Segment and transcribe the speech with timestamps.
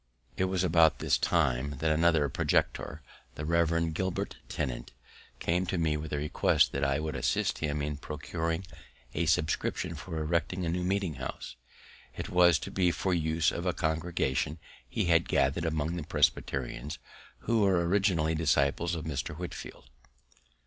[0.35, 3.03] It was about this time that another projector,
[3.35, 3.93] the Rev.
[3.93, 4.91] Gilbert Tennent,
[5.37, 8.65] came to me with a request that I would assist him in procuring
[9.13, 11.55] a subscription for erecting a new meeting house.
[12.17, 14.57] It was to be for the use of a congregation
[14.89, 16.97] he had gathered among the Presbyterians,
[17.41, 19.35] who were originally disciples of Mr.
[19.37, 19.91] Whitefield.